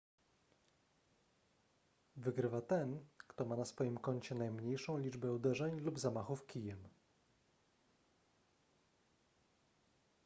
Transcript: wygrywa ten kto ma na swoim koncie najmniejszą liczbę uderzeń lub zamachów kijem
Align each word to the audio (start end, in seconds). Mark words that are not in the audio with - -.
wygrywa 2.15 2.61
ten 2.61 3.05
kto 3.27 3.45
ma 3.45 3.55
na 3.55 3.65
swoim 3.65 3.97
koncie 3.97 4.35
najmniejszą 4.35 4.97
liczbę 4.97 5.31
uderzeń 5.33 5.79
lub 5.79 5.99
zamachów 5.99 6.45
kijem 6.47 6.89